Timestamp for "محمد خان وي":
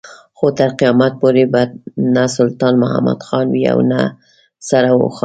2.83-3.63